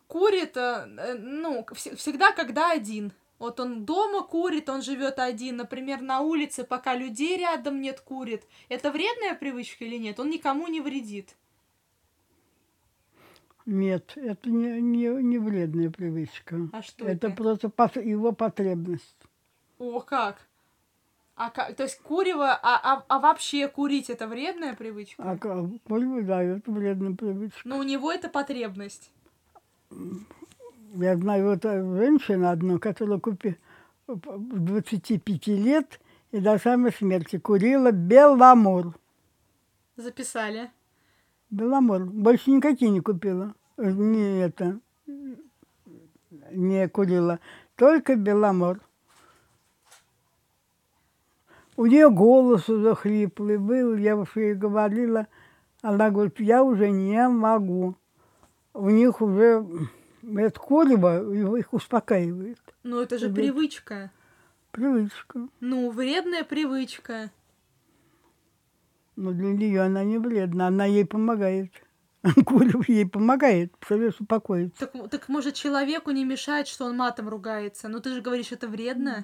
курит, 0.07 0.55
э, 0.57 0.85
ну, 1.19 1.65
вс- 1.71 1.95
всегда 1.95 2.31
когда 2.31 2.71
один. 2.71 3.11
Вот 3.39 3.59
он 3.59 3.85
дома 3.85 4.23
курит, 4.23 4.67
он 4.67 4.81
живет 4.81 5.19
один, 5.19 5.57
например, 5.57 6.01
на 6.01 6.21
улице, 6.21 6.63
пока 6.63 6.95
людей 6.95 7.37
рядом 7.37 7.81
нет, 7.81 8.01
курит. 8.01 8.43
Это 8.67 8.91
вредная 8.91 9.35
привычка 9.35 9.85
или 9.85 9.97
нет? 9.97 10.19
Он 10.19 10.29
никому 10.29 10.67
не 10.67 10.81
вредит. 10.81 11.35
Нет, 13.67 14.13
это 14.15 14.49
не, 14.49 14.81
не, 14.81 15.07
не 15.21 15.37
вредная 15.37 15.91
привычка. 15.91 16.69
А 16.71 16.81
что 16.81 17.05
это 17.05 17.27
это? 17.27 17.35
просто 17.35 17.99
его 17.99 18.31
потребность. 18.31 19.17
О, 19.77 19.99
как? 19.99 20.47
А 21.37 21.51
как? 21.51 21.75
То 21.75 21.83
есть 21.83 22.01
курево, 22.01 22.49
а, 22.51 22.79
а, 22.83 23.05
а 23.07 23.19
вообще 23.19 23.67
курить 23.67 24.09
это 24.09 24.27
вредная 24.27 24.73
привычка? 24.73 25.21
А 25.23 25.37
как? 25.37 25.67
Да, 26.25 26.41
это 26.41 26.71
вредная 26.71 27.13
привычка. 27.15 27.61
Но 27.63 27.77
у 27.77 27.83
него 27.83 28.11
это 28.11 28.27
потребность. 28.27 29.11
Я 30.95 31.15
знаю 31.15 31.45
вот 31.45 31.63
э, 31.63 31.79
женщину 31.95 32.49
одну, 32.49 32.79
которая 32.79 33.19
купи 33.19 33.55
25 34.07 35.47
лет 35.47 35.99
и 36.31 36.39
до 36.39 36.57
самой 36.57 36.91
смерти 36.91 37.37
курила 37.37 37.91
Беломор. 37.91 38.95
Записали. 39.95 40.71
Беломор. 41.51 42.05
Больше 42.05 42.49
никакие 42.49 42.89
не 42.89 43.01
купила. 43.01 43.53
Э, 43.77 43.91
Не 43.91 44.41
это. 44.41 44.79
Не 46.51 46.87
курила. 46.89 47.39
Только 47.75 48.15
Беломор. 48.15 48.79
У 51.77 51.85
нее 51.85 52.09
голос 52.09 52.67
уже 52.69 52.95
хриплый 52.95 53.59
был, 53.59 53.95
я 53.95 54.17
уж 54.17 54.35
ей 54.35 54.55
говорила. 54.55 55.27
Она 55.83 56.09
говорит, 56.09 56.39
я 56.39 56.63
уже 56.63 56.89
не 56.89 57.29
могу. 57.29 57.95
У 58.73 58.89
них 58.89 59.21
уже 59.21 59.63
это 60.23 60.59
курево 60.59 61.55
их 61.55 61.71
успокаивает. 61.73 62.59
Ну 62.81 62.99
это 62.99 63.19
же 63.19 63.29
привычка. 63.29 64.11
Привычка. 64.71 65.47
Ну, 65.59 65.91
вредная 65.91 66.43
привычка. 66.43 67.31
Но 69.15 69.31
для 69.31 69.49
нее 69.49 69.81
она 69.81 70.03
не 70.03 70.17
вредна, 70.17 70.67
она 70.67 70.85
ей 70.85 71.05
помогает. 71.05 71.71
Курево 72.45 72.83
ей 72.87 73.07
помогает, 73.07 73.75
представляешь, 73.77 74.19
успокоить. 74.19 74.73
Так, 74.75 74.93
так 75.09 75.29
может 75.29 75.53
человеку 75.53 76.09
не 76.09 76.25
мешает, 76.25 76.67
что 76.67 76.85
он 76.85 76.97
матом 76.97 77.29
ругается? 77.29 77.87
Ну 77.87 77.99
ты 77.99 78.13
же 78.13 78.21
говоришь, 78.21 78.51
это 78.51 78.67
вредно. 78.67 79.23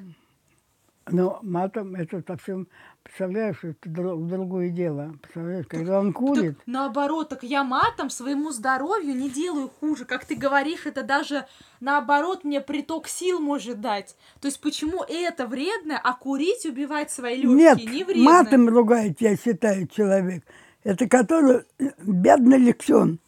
Но 1.08 1.40
матом 1.42 1.96
это 1.96 2.24
совсем, 2.26 2.68
представляешь, 3.04 3.64
это 3.64 3.90
другое 3.90 4.70
дело. 4.70 5.14
Представляешь, 5.22 5.66
когда 5.68 6.00
он 6.00 6.14
курит, 6.14 6.58
Так, 6.58 6.68
наоборот, 6.68 7.30
так 7.30 7.44
я 7.44 7.64
матом 7.64 8.10
своему 8.10 8.52
здоровью 8.52 9.16
не 9.16 9.30
делаю 9.30 9.70
хуже. 9.80 10.06
Как 10.06 10.24
ты 10.24 10.36
говоришь, 10.36 10.86
это 10.86 11.04
даже 11.04 11.46
наоборот 11.82 12.46
мне 12.46 12.62
приток 12.62 13.08
сил 13.08 13.40
может 13.42 13.82
дать. 13.82 14.16
То 14.40 14.48
есть 14.48 14.62
почему 14.62 15.04
это 15.04 15.46
вредно, 15.46 16.00
а 16.02 16.14
курить 16.14 16.66
убивать 16.66 17.12
свои 17.12 17.42
легкие 17.42 17.56
нет, 17.58 17.78
не 17.80 18.04
вредно? 18.04 18.24
матом 18.24 18.70
ругает, 18.70 19.20
я 19.20 19.36
считаю, 19.36 19.88
человек. 19.88 20.46
Это 20.84 21.08
который 21.08 21.64
э, 21.80 21.90
бедный 22.02 22.58
лексион. 22.58 23.20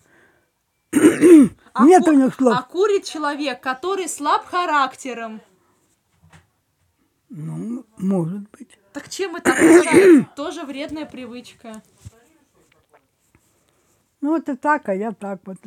А 1.74 1.84
Нет 1.86 2.04
ку- 2.04 2.12
у 2.12 2.14
них 2.14 2.34
слов. 2.36 2.56
А 2.58 2.62
курит 2.62 3.04
человек, 3.04 3.60
который 3.62 4.08
слаб 4.08 4.46
характером. 4.46 5.42
Ну, 7.30 7.86
может 7.98 8.50
быть. 8.52 8.78
Так 8.94 9.10
чем 9.10 9.36
это 9.36 9.52
отличается? 9.54 10.30
Тоже 10.36 10.64
вредная 10.64 11.06
привычка. 11.06 11.82
Ну, 14.22 14.38
и 14.38 14.42
так, 14.42 14.90
а 14.90 14.96
я 14.96 15.12
так. 15.12 15.42
Вот, 15.46 15.58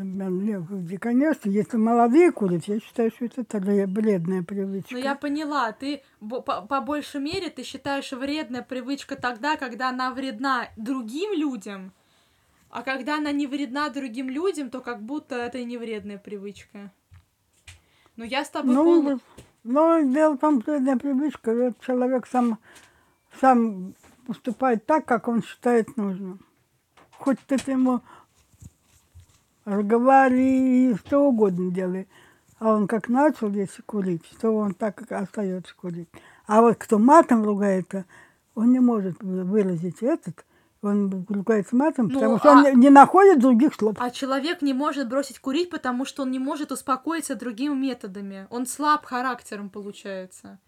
конечно, 1.00 1.49
если 1.49 1.77
молодые 1.77 2.33
курят, 2.33 2.65
я 2.65 2.81
считаю, 2.81 3.11
что 3.12 3.27
это 3.27 3.45
такая 3.45 3.87
вредная 3.87 4.43
привычка. 4.43 4.95
Ну, 4.95 4.99
я 4.99 5.15
поняла, 5.15 5.71
ты 5.71 6.03
по, 6.19 6.41
по 6.41 6.81
большей 6.81 7.21
мере 7.21 7.50
ты 7.50 7.62
считаешь 7.62 8.11
вредная 8.11 8.62
привычка 8.62 9.15
тогда, 9.15 9.57
когда 9.57 9.91
она 9.91 10.11
вредна 10.12 10.71
другим 10.77 11.35
людям, 11.35 11.93
а 12.71 12.83
когда 12.83 13.19
она 13.19 13.31
не 13.31 13.47
вредна 13.47 13.91
другим 13.91 14.29
людям, 14.29 14.71
то 14.71 14.81
как 14.81 15.03
будто 15.03 15.37
это 15.37 15.59
и 15.59 15.65
не 15.65 15.79
вредная 15.79 16.19
привычка. 16.19 16.91
Ну, 18.17 18.25
я 18.25 18.45
с 18.45 18.50
тобой 18.50 18.75
Ну, 18.75 18.85
пол- 18.85 19.21
но 19.65 20.00
дело 20.00 20.35
в 20.35 20.38
том, 20.38 20.62
что 20.62 20.73
вредная 20.73 20.97
привычка, 20.97 21.50
этот 21.50 21.81
человек 21.81 22.27
сам, 22.27 22.59
сам 23.41 23.95
поступает 24.27 24.87
так, 24.87 25.05
как 25.05 25.29
он 25.29 25.43
считает 25.43 25.97
нужным. 25.97 26.41
Хоть 27.12 27.38
ты 27.41 27.57
ему 27.67 28.00
разговаривай 29.65 30.97
что 30.97 31.29
угодно 31.29 31.71
делай. 31.71 32.09
А 32.59 32.75
он 32.75 32.88
как 32.88 33.09
начал, 33.09 33.50
если 33.50 33.83
курить, 33.83 34.25
то 34.41 34.50
он 34.50 34.75
так 34.75 35.11
и 35.11 35.15
остается 35.15 35.75
курить. 35.77 36.09
А 36.47 36.61
вот 36.61 36.77
кто 36.77 36.99
матом 36.99 37.45
ругается, 37.45 38.05
он 38.55 38.73
не 38.73 38.81
может 38.81 39.23
вы- 39.23 39.45
выразить 39.45 40.03
этот, 40.03 40.45
он 40.82 41.26
ругается 41.28 41.75
матом, 41.76 42.06
Ну, 42.08 42.14
потому 42.14 42.38
что 42.38 42.50
а- 42.52 42.52
он 42.73 42.80
не- 42.80 42.90
находит 42.90 43.40
других 43.40 43.75
слов. 43.75 43.97
А 43.99 44.11
человек 44.11 44.62
не 44.62 44.73
может 44.75 45.08
бросить 45.08 45.38
курить, 45.40 45.70
потому 45.70 46.04
что 46.04 46.23
он 46.23 46.30
не 46.30 46.38
может 46.38 46.70
успокоиться 46.73 47.35
другими 47.35 47.75
методами. 47.75 48.47
Он 48.50 48.66
слаб 48.66 49.04
характером, 49.04 49.70
получается. 49.70 50.58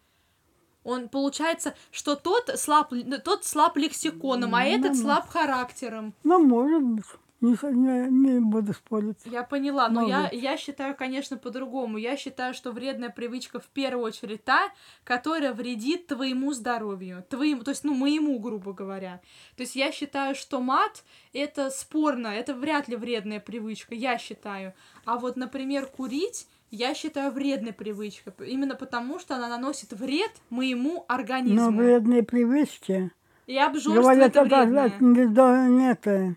Он 0.83 1.09
получается, 1.11 1.75
что 1.91 2.17
тот 2.17 2.51
слаб, 2.57 2.93
тот 3.23 3.45
слаб 3.45 3.77
лексиконом, 3.77 4.55
а 4.55 4.65
этот 4.65 4.93
Ну, 4.93 5.03
слаб 5.03 5.29
характером. 5.29 6.15
Ну, 6.25 6.39
может 6.43 6.83
быть, 6.83 7.05
не, 7.41 7.57
не, 7.73 8.11
не 8.11 8.41
буду 8.41 8.73
спорить. 8.75 9.17
Я 9.25 9.43
поняла, 9.43 9.89
но 9.89 10.07
я, 10.07 10.21
Может. 10.23 10.33
я 10.35 10.57
считаю, 10.57 10.95
конечно, 10.95 11.37
по-другому. 11.37 11.97
Я 11.97 12.17
считаю, 12.17 12.53
что 12.55 12.71
вредная 12.73 13.11
привычка 13.11 13.61
в 13.61 13.67
первую 13.69 14.05
очередь 14.05 14.45
та, 14.45 14.71
которая 15.05 15.55
вредит 15.55 16.07
твоему 16.07 16.53
здоровью. 16.53 17.25
Твоему, 17.29 17.63
то 17.63 17.71
есть, 17.71 17.85
ну, 17.85 17.95
моему, 17.95 18.39
грубо 18.39 18.73
говоря. 18.73 19.21
То 19.57 19.63
есть 19.63 19.75
я 19.75 19.91
считаю, 19.91 20.35
что 20.35 20.61
мат 20.61 21.03
это 21.33 21.71
спорно, 21.71 22.29
это 22.29 22.55
вряд 22.55 22.89
ли 22.89 22.97
вредная 22.97 23.41
привычка, 23.41 23.95
я 23.95 24.19
считаю. 24.19 24.75
А 25.05 25.19
вот, 25.19 25.37
например, 25.37 25.87
курить 25.87 26.47
я 26.71 26.95
считаю 26.95 27.33
вредной 27.33 27.73
привычкой, 27.73 28.33
именно 28.47 28.77
потому, 28.77 29.19
что 29.19 29.35
она 29.35 29.49
наносит 29.49 29.93
вред 29.93 30.31
моему 30.51 31.05
организму. 31.09 31.71
Но 31.71 31.77
вредные 31.77 32.23
привычки, 32.23 33.11
И 33.47 33.57
обжорство 33.57 34.03
говорят, 34.03 34.37
это 34.37 34.45
вредное. 34.45 34.93
нет, 35.01 36.07
не- 36.07 36.37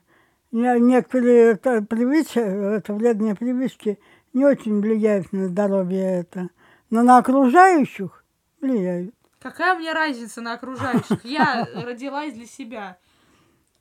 некоторые 0.53 1.53
это, 1.53 1.81
привычки, 1.81 2.39
это 2.39 2.93
вредные 2.93 3.35
привычки 3.35 3.99
не 4.33 4.45
очень 4.45 4.79
влияют 4.81 5.31
на 5.33 5.47
здоровье 5.47 6.01
это, 6.01 6.49
но 6.89 7.03
на 7.03 7.17
окружающих 7.17 8.23
влияют. 8.61 9.13
Какая 9.39 9.75
мне 9.75 9.91
разница 9.93 10.41
на 10.41 10.53
окружающих? 10.53 11.19
Я 11.25 11.67
родилась 11.73 12.33
для 12.33 12.45
себя. 12.45 12.97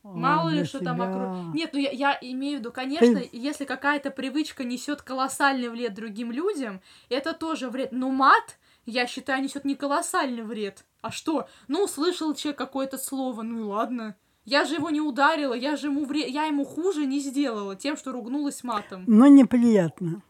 Мало 0.03 0.49
ли 0.49 0.65
что 0.65 0.81
там 0.81 0.97
вокруг. 0.97 1.55
Нет, 1.55 1.71
ну 1.73 1.79
я, 1.79 1.91
я 1.91 2.19
имею 2.21 2.57
в 2.57 2.61
виду, 2.61 2.73
конечно, 2.73 3.23
если 3.31 3.65
какая-то 3.65 4.11
привычка 4.11 4.65
несет 4.65 5.01
колоссальный 5.01 5.69
вред 5.69 5.95
другим 5.95 6.33
людям, 6.33 6.81
это 7.09 7.35
тоже 7.35 7.71
вред. 7.71 7.93
Но 7.93 8.11
мат, 8.11 8.59
я 8.85 9.07
считаю, 9.07 9.41
несет 9.41 9.65
не 9.65 9.77
колоссальный 9.77 10.43
вред. 10.43 10.85
А 11.03 11.13
что? 11.13 11.49
Ну, 11.69 11.85
услышал 11.85 12.35
человек 12.35 12.59
какое-то 12.59 12.99
слово, 12.99 13.43
ну 13.43 13.61
и 13.61 13.63
ладно. 13.63 14.17
Я 14.45 14.65
же 14.65 14.75
его 14.75 14.91
не 14.91 15.01
ударила, 15.01 15.55
я 15.55 15.77
же 15.77 15.87
ему 15.87 16.05
вре... 16.05 16.29
я 16.29 16.45
ему 16.45 16.65
хуже 16.65 17.07
не 17.07 17.21
сделала 17.21 17.77
тем, 17.77 17.97
что 17.97 18.13
ругнулась 18.13 18.65
матом. 18.65 19.05
Но 19.07 19.29
неприятно. 19.29 20.23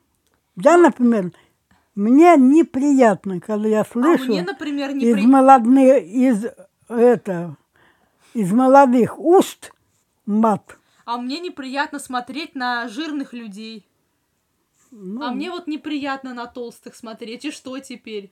Я, 0.56 0.76
например, 0.76 1.32
мне 1.94 2.36
неприятно, 2.36 3.40
когда 3.40 3.68
я 3.68 3.80
А 3.80 3.84
слышу 3.84 4.26
мне, 4.26 4.42
например, 4.42 4.90
из 4.90 4.96
не 4.96 5.12
при... 5.14 5.26
молодых, 5.26 6.04
из 6.04 6.44
это, 6.88 7.56
из 8.34 8.52
молодых 8.52 9.18
уст 9.18 9.72
мат. 10.26 10.78
А 11.04 11.16
мне 11.16 11.40
неприятно 11.40 11.98
смотреть 11.98 12.54
на 12.54 12.88
жирных 12.88 13.32
людей. 13.32 13.86
Ну, 14.90 15.22
А 15.22 15.32
мне 15.32 15.50
вот 15.50 15.66
неприятно 15.66 16.34
на 16.34 16.46
толстых 16.46 16.94
смотреть. 16.94 17.46
И 17.46 17.50
что 17.50 17.78
теперь? 17.78 18.30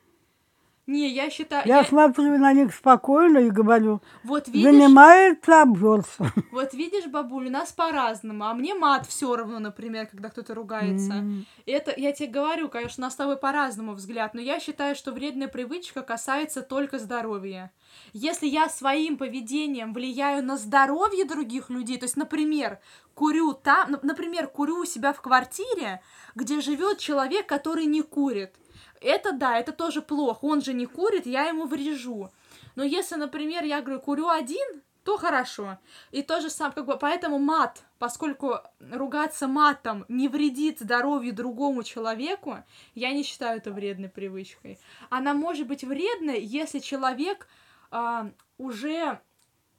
Не, 0.90 1.08
я 1.08 1.30
считаю... 1.30 1.66
Я 1.68 1.78
я- 1.78 1.84
смотрю 1.84 2.36
на 2.36 2.52
них 2.52 2.74
спокойно 2.74 3.38
и 3.38 3.50
говорю, 3.50 4.02
Вот 4.24 4.48
видишь, 4.48 4.62
занимается 4.72 5.62
обжорство. 5.62 6.32
вот 6.52 6.74
видишь, 6.74 7.06
бабуль, 7.06 7.46
у 7.46 7.50
нас 7.50 7.70
по-разному. 7.70 8.44
А 8.44 8.54
мне 8.54 8.74
мат 8.74 9.06
все 9.06 9.36
равно, 9.36 9.60
например, 9.60 10.06
когда 10.06 10.30
кто-то 10.30 10.52
ругается. 10.52 11.12
М. 11.12 11.46
Это, 11.64 11.94
я 11.96 12.10
тебе 12.10 12.28
говорю, 12.28 12.68
конечно, 12.68 13.02
у 13.02 13.06
нас 13.06 13.12
с 13.12 13.16
тобой 13.16 13.36
по-разному 13.36 13.92
взгляд, 13.92 14.34
но 14.34 14.40
я 14.40 14.58
считаю, 14.58 14.96
что 14.96 15.12
вредная 15.12 15.46
привычка 15.46 16.02
касается 16.02 16.62
только 16.62 16.98
здоровья. 16.98 17.70
Если 18.12 18.48
я 18.48 18.68
своим 18.68 19.16
поведением 19.16 19.94
влияю 19.94 20.44
на 20.44 20.56
здоровье 20.56 21.24
других 21.24 21.70
людей, 21.70 21.98
то 21.98 22.06
есть, 22.06 22.16
например, 22.16 22.80
курю 23.14 23.52
там, 23.52 23.94
нап- 23.94 24.00
например, 24.02 24.48
курю 24.48 24.78
у 24.80 24.84
себя 24.84 25.12
в 25.12 25.20
квартире, 25.20 26.00
где 26.34 26.60
живет 26.60 26.98
человек, 26.98 27.46
который 27.46 27.86
не 27.86 28.02
курит. 28.02 28.54
Это 29.00 29.32
да, 29.32 29.58
это 29.58 29.72
тоже 29.72 30.02
плохо. 30.02 30.44
Он 30.44 30.60
же 30.60 30.72
не 30.72 30.86
курит, 30.86 31.26
я 31.26 31.44
ему 31.44 31.66
врежу. 31.66 32.30
Но 32.76 32.84
если, 32.84 33.16
например, 33.16 33.64
я 33.64 33.80
говорю, 33.80 34.00
курю 34.00 34.28
один, 34.28 34.82
то 35.04 35.16
хорошо. 35.16 35.78
И 36.10 36.22
то 36.22 36.40
же 36.40 36.50
самое, 36.50 36.74
как 36.74 36.86
бы, 36.86 36.98
поэтому 36.98 37.38
мат, 37.38 37.82
поскольку 37.98 38.58
ругаться 38.78 39.48
матом 39.48 40.04
не 40.08 40.28
вредит 40.28 40.80
здоровью 40.80 41.32
другому 41.32 41.82
человеку, 41.82 42.58
я 42.94 43.12
не 43.12 43.22
считаю 43.22 43.58
это 43.58 43.72
вредной 43.72 44.10
привычкой. 44.10 44.78
Она 45.08 45.34
может 45.34 45.66
быть 45.66 45.84
вредной, 45.84 46.40
если 46.42 46.78
человек 46.78 47.48
а, 47.90 48.30
уже 48.58 49.20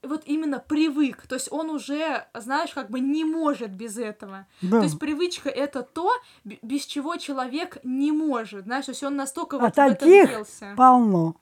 вот 0.04 0.24
именно 0.26 0.60
привык, 0.60 1.28
то 1.28 1.36
есть 1.36 1.52
он 1.52 1.70
уже, 1.70 2.26
знаешь, 2.34 2.72
как 2.72 2.90
бы 2.90 3.00
не 3.00 3.24
может 3.24 3.72
без 3.72 3.98
этого. 3.98 4.48
Да. 4.62 4.80
То 4.80 4.84
есть 4.84 5.00
привычка 5.00 5.50
это 5.50 5.84
то, 5.84 6.12
без 6.44 6.86
чего 6.86 7.18
человек 7.18 7.78
не 7.84 8.12
может, 8.12 8.66
знаешь, 8.66 8.86
то 8.86 8.92
есть 8.92 9.04
он 9.04 9.16
настолько 9.16 9.58
А 9.58 9.60
вот 9.60 9.76
в 9.76 9.78
это 9.78 9.96
таких 9.96 10.48
полно. 10.76 11.36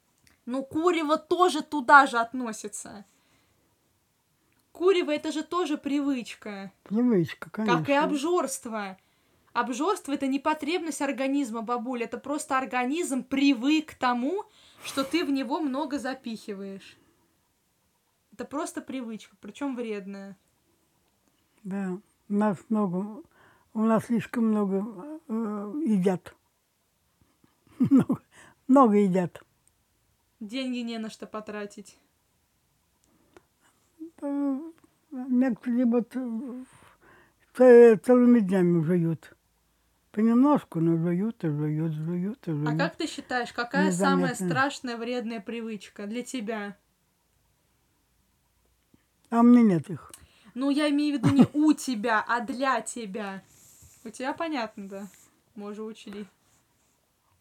Ну, 0.45 0.63
курево 0.63 1.17
тоже 1.17 1.61
туда 1.61 2.07
же 2.07 2.17
относится. 2.17 3.05
Курево 4.71 5.11
это 5.11 5.31
же 5.31 5.43
тоже 5.43 5.77
привычка, 5.77 6.71
Привычка, 6.83 7.49
конечно. 7.49 7.79
как 7.79 7.89
и 7.89 7.93
обжорство. 7.93 8.97
Обжорство 9.53 10.13
это 10.13 10.27
не 10.27 10.39
потребность 10.39 11.01
организма, 11.01 11.61
бабуль, 11.61 12.03
это 12.03 12.17
просто 12.17 12.57
организм 12.57 13.23
привык 13.23 13.91
к 13.91 13.95
тому, 13.95 14.45
что 14.83 15.03
ты 15.03 15.25
в 15.25 15.31
него 15.31 15.59
много 15.59 15.97
запихиваешь. 15.97 16.97
Это 18.39 18.47
просто 18.47 18.79
привычка, 18.79 19.35
причем 19.41 19.75
вредная. 19.75 20.37
Да, 21.65 21.99
у 22.29 22.33
нас 22.33 22.57
много, 22.69 23.21
у 23.73 23.81
нас 23.81 24.05
слишком 24.05 24.45
много 24.45 25.19
э, 25.27 25.73
едят. 25.85 26.33
Много, 27.79 28.21
много 28.65 28.95
едят. 28.95 29.43
Деньги 30.39 30.77
не 30.77 30.99
на 30.99 31.09
что 31.09 31.27
потратить. 31.27 31.99
Некоторые 35.11 35.85
вот 35.85 36.15
э, 37.57 37.97
целыми 37.97 38.39
днями 38.39 38.81
жуют. 38.83 39.35
Понемножку, 40.11 40.79
но 40.79 40.95
жуют 40.95 41.43
и 41.43 41.49
жуют, 41.49 41.91
жуют 41.91 42.47
и 42.47 42.51
жуют. 42.51 42.69
А 42.69 42.77
как 42.77 42.95
ты 42.95 43.05
считаешь, 43.05 43.51
какая 43.51 43.91
самая 43.91 44.29
Незаметно. 44.31 44.47
страшная 44.47 44.95
вредная 44.95 45.41
привычка 45.41 46.07
для 46.07 46.23
тебя? 46.23 46.77
А 49.29 49.39
у 49.39 49.43
меня 49.43 49.61
нет 49.61 49.89
их. 49.89 50.11
Ну, 50.55 50.69
я 50.69 50.89
имею 50.89 51.19
в 51.19 51.23
виду 51.23 51.33
не 51.33 51.47
у 51.53 51.73
тебя, 51.73 52.23
а 52.27 52.41
для 52.41 52.81
тебя. 52.81 53.43
У 54.03 54.09
тебя 54.09 54.33
понятно, 54.33 54.87
да. 54.87 55.07
Мы 55.55 55.71
уже 55.71 55.83
учили. 55.83 56.25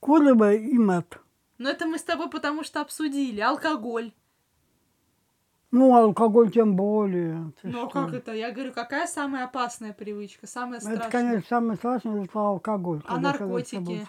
Курево 0.00 0.54
и 0.54 0.76
мат. 0.78 1.18
Но 1.56 1.70
это 1.70 1.86
мы 1.86 1.98
с 1.98 2.02
тобой 2.02 2.30
потому 2.30 2.62
что 2.62 2.80
обсудили. 2.80 3.40
Алкоголь. 3.40 4.12
Ну, 5.70 5.94
алкоголь 5.94 6.50
тем 6.50 6.76
более. 6.76 7.52
Ты 7.60 7.68
Ну, 7.68 7.86
а 7.86 7.90
что? 7.90 8.04
как 8.04 8.14
это? 8.14 8.32
Я 8.32 8.52
говорю, 8.52 8.72
какая 8.72 9.06
самая 9.06 9.44
опасная 9.44 9.92
привычка? 9.92 10.46
Самая 10.46 10.80
страшная? 10.80 11.02
Это, 11.02 11.10
конечно, 11.10 11.46
самое 11.48 11.76
страшное, 11.76 12.24
это 12.24 12.38
алкоголь. 12.38 13.02
А 13.06 13.18
наркотики? 13.18 14.06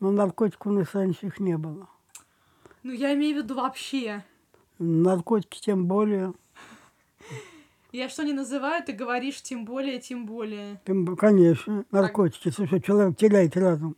Но 0.00 0.10
наркотиков 0.10 0.66
у 0.66 0.70
нас 0.74 0.92
раньше 0.94 1.26
их 1.26 1.38
не 1.38 1.56
было. 1.56 1.88
Ну, 2.82 2.92
я 2.92 3.14
имею 3.14 3.40
в 3.40 3.44
виду 3.44 3.54
вообще. 3.54 4.24
Наркотики 4.78 5.60
тем 5.60 5.86
более. 5.86 6.32
Я 7.92 8.08
что 8.08 8.24
не 8.24 8.32
называю, 8.32 8.82
ты 8.82 8.92
говоришь 8.92 9.40
тем 9.40 9.64
более, 9.64 10.00
тем 10.00 10.26
более. 10.26 10.80
Тем 10.84 11.16
конечно, 11.16 11.84
наркотики. 11.92 12.50
Слушай, 12.50 12.80
человек 12.82 13.16
теряет 13.16 13.56
разум. 13.56 13.96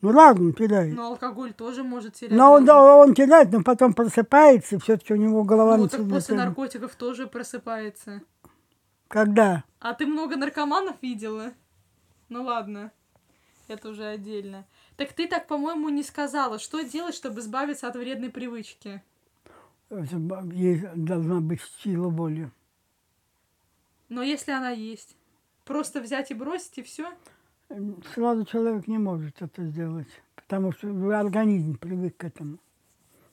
Ну, 0.00 0.10
разум 0.12 0.52
теряет. 0.52 0.94
Но 0.96 1.08
алкоголь 1.08 1.52
тоже 1.52 1.84
может 1.84 2.14
терять. 2.14 2.36
Но 2.36 2.52
он, 2.52 2.64
да, 2.64 2.96
он 2.96 3.14
теряет, 3.14 3.52
но 3.52 3.62
потом 3.62 3.92
просыпается, 3.92 4.80
все-таки 4.80 5.12
у 5.12 5.16
него 5.16 5.44
голова 5.44 5.76
Ну, 5.76 5.88
так 5.88 6.00
начинает- 6.00 6.14
после 6.22 6.36
наркотиков 6.36 6.94
тоже 6.96 7.26
просыпается. 7.28 8.22
Когда? 9.08 9.62
А 9.78 9.92
ты 9.92 10.06
много 10.06 10.36
наркоманов 10.36 10.96
видела? 11.02 11.52
Ну 12.30 12.44
ладно, 12.44 12.90
это 13.68 13.90
уже 13.90 14.04
отдельно. 14.06 14.64
Так 14.96 15.12
ты 15.12 15.28
так, 15.28 15.46
по-моему, 15.46 15.90
не 15.90 16.02
сказала, 16.02 16.58
что 16.58 16.80
делать, 16.80 17.14
чтобы 17.14 17.40
избавиться 17.40 17.86
от 17.86 17.94
вредной 17.94 18.30
привычки. 18.30 19.02
Есть- 20.52 20.94
должна 20.94 21.40
быть 21.40 21.60
сила 21.82 22.08
воли. 22.08 22.50
Но 24.08 24.22
если 24.22 24.52
она 24.52 24.70
есть, 24.70 25.16
просто 25.64 26.00
взять 26.00 26.30
и 26.30 26.34
бросить, 26.34 26.78
и 26.78 26.82
все? 26.82 27.12
Сразу 28.14 28.44
человек 28.44 28.86
не 28.86 28.98
может 28.98 29.40
это 29.40 29.64
сделать, 29.64 30.08
потому 30.34 30.72
что 30.72 30.88
организм 31.18 31.76
привык 31.76 32.16
к 32.18 32.24
этому. 32.24 32.58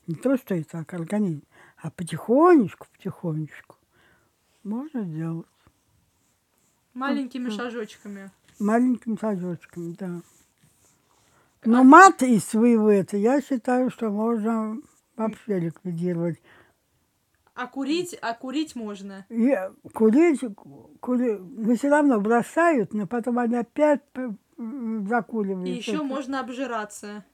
Не 0.08 0.16
то, 0.16 0.38
что 0.38 0.56
это 0.56 0.70
так, 0.70 0.94
организм, 0.94 1.44
а 1.78 1.92
потихонечку, 1.92 2.88
потихонечку 2.94 3.76
можно 4.64 5.04
сделать. 5.04 5.46
Маленькими 6.94 7.50
Ну, 7.50 7.52
шажочками. 7.52 8.32
Маленьким 8.60 9.18
шажочком, 9.18 9.94
да. 9.94 10.22
Но 11.64 11.84
мат 11.84 12.22
из 12.24 12.46
своего 12.46 12.90
это, 12.90 13.18
я 13.18 13.42
считаю, 13.42 13.90
что 13.92 14.10
можно 14.10 14.78
вообще 15.20 15.60
ликвидировать. 15.60 16.42
А 17.54 17.68
курить, 17.68 18.18
а 18.22 18.34
курить 18.34 18.76
можно. 18.76 19.26
И 19.30 19.54
курить, 19.94 20.42
кури, 21.02 21.38
но 21.38 21.76
все 21.76 21.90
равно 21.90 22.22
бросают, 22.22 22.94
но 22.94 23.06
потом 23.06 23.38
они 23.38 23.58
опять 23.58 24.02
закуривают. 24.58 25.68
И 25.68 25.74
еще 25.74 25.96
это. 25.96 26.04
можно 26.04 26.40
обжираться. 26.40 27.26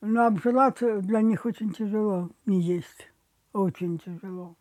Но 0.00 0.26
обжираться 0.26 1.00
для 1.02 1.20
них 1.20 1.46
очень 1.46 1.72
тяжело 1.72 2.30
не 2.46 2.60
есть. 2.60 3.12
Очень 3.52 3.98
тяжело. 3.98 4.56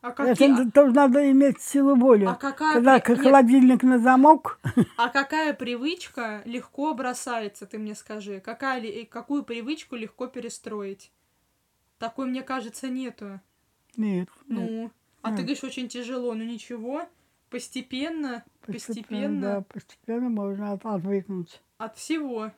А, 0.00 0.10
Это 0.10 0.24
какие- 0.26 0.70
тоже 0.70 0.92
надо 0.92 1.28
иметь 1.32 1.60
силу 1.60 1.96
воли. 1.96 2.24
а 2.24 2.34
какая, 2.34 2.74
Когда 2.74 3.00
при- 3.00 3.10
нет, 3.14 3.20
холодильник 3.20 3.82
на 3.82 3.98
замок, 3.98 4.60
а 4.96 5.08
какая 5.08 5.52
привычка 5.54 6.40
легко 6.44 6.94
бросается, 6.94 7.66
ты 7.66 7.78
мне 7.78 7.94
скажи? 7.96 8.40
Какая, 8.40 8.80
ли- 8.80 9.04
какую 9.04 9.42
привычку 9.42 9.96
легко 9.96 10.28
перестроить? 10.28 11.10
Такой, 11.98 12.26
мне 12.26 12.42
кажется, 12.42 12.88
нету. 12.88 13.40
нет. 13.96 14.28
нет. 14.46 14.58
Ну, 14.68 14.90
а 15.22 15.30
ты 15.30 15.38
Нет. 15.38 15.40
говоришь, 15.46 15.64
очень 15.64 15.88
тяжело, 15.88 16.32
ну 16.34 16.44
ничего, 16.44 17.02
постепенно, 17.50 18.44
постепенно, 18.64 19.40
Да, 19.40 19.60
постепенно 19.62 20.28
можно 20.28 20.72
от- 20.72 20.86
отвыкнуть 20.86 21.60
от 21.78 21.96
всего. 21.96 22.52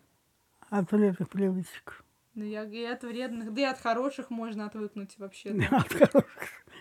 от 0.68 0.92
вредных 0.92 1.31
привычек. 1.31 2.05
Ну, 2.35 2.44
я 2.44 2.64
и 2.64 2.85
от 2.85 3.03
вредных, 3.03 3.53
да 3.55 3.61
и 3.62 3.64
от 3.64 3.79
хороших 3.81 4.29
можно 4.31 4.66
отвыкнуть 4.66 5.18
вообще. 5.18 5.50
От 5.70 5.90
хороших, 5.90 6.26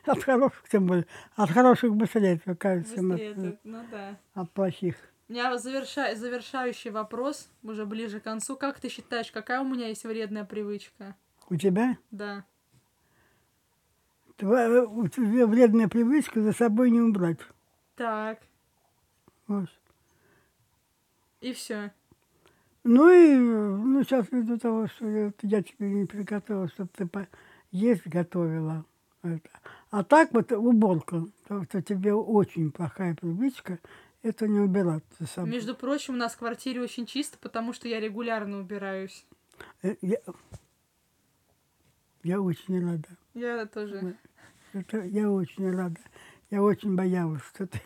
от 0.06 0.24
хороших 0.24 0.68
тем 0.70 0.86
более. 0.88 1.06
От 1.36 1.50
хороших 1.52 1.96
быстрее 1.96 2.34
отвыкаются, 2.36 2.96
чем 2.96 3.10
Быстрее, 3.10 3.32
от, 3.32 3.66
ну 3.66 3.84
да. 3.92 4.18
от 4.34 4.52
плохих. 4.52 4.96
У 5.28 5.34
меня 5.34 5.54
заверша- 5.56 6.16
завершающий 6.16 6.90
вопрос, 6.92 7.50
уже 7.64 7.86
ближе 7.86 8.20
к 8.20 8.24
концу. 8.24 8.56
Как 8.58 8.80
ты 8.80 8.90
считаешь, 8.90 9.32
какая 9.32 9.62
у 9.62 9.68
меня 9.68 9.88
есть 9.88 10.04
вредная 10.04 10.44
привычка? 10.46 11.16
У 11.50 11.56
тебя? 11.56 11.98
Да. 12.12 12.46
Тва- 14.38 14.86
У 14.86 15.08
тебя 15.08 15.46
вредная 15.46 15.88
привычка 15.88 16.42
за 16.42 16.54
собой 16.54 16.90
не 16.92 17.02
убрать. 17.02 17.40
Так, 17.96 18.40
Вот. 19.48 19.68
и 21.42 21.52
все. 21.54 21.92
Ну 22.86 23.10
и 23.10 23.36
ну, 23.36 24.02
сейчас 24.04 24.28
ввиду 24.32 24.58
того, 24.58 24.88
что 24.88 25.06
я, 25.10 25.34
я 25.42 25.62
тебе 25.62 25.90
не 25.90 26.06
приготовила, 26.06 26.70
чтобы 26.70 26.90
ты 26.96 27.06
по- 27.06 27.28
есть 27.72 28.08
готовила. 28.08 28.86
Это. 29.22 29.50
А 29.92 30.04
так 30.04 30.32
вот 30.34 30.52
уборка, 30.52 31.26
то, 31.48 31.64
что 31.66 31.82
тебе 31.82 32.14
очень 32.14 32.72
плохая 32.72 33.16
привычка, 33.16 33.80
это 34.22 34.48
не 34.48 34.60
убирать 34.60 35.04
за 35.20 35.28
собой. 35.28 35.52
Между 35.52 35.76
прочим, 35.76 36.14
у 36.14 36.18
нас 36.18 36.34
в 36.34 36.38
квартире 36.38 36.82
очень 36.82 37.06
чисто, 37.06 37.38
потому 37.40 37.74
что 37.74 37.88
я 37.88 38.00
регулярно 38.00 38.60
убираюсь. 38.60 39.26
Э, 39.82 39.96
Я, 40.02 40.18
я 42.24 42.42
очень 42.42 42.84
рада. 42.86 43.08
Я 43.34 43.66
тоже. 43.66 44.18
Это, 44.74 45.02
я 45.04 45.30
очень 45.32 45.70
рада. 45.72 46.00
Я 46.50 46.62
очень 46.64 46.96
боялась, 46.96 47.42
что 47.54 47.68
ты, 47.68 47.82